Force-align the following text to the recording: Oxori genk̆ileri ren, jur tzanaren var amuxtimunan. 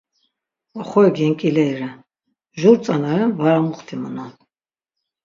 Oxori 0.79 1.11
genk̆ileri 1.17 1.75
ren, 1.79 1.95
jur 2.59 2.75
tzanaren 2.79 3.31
var 3.39 3.55
amuxtimunan. 3.59 4.31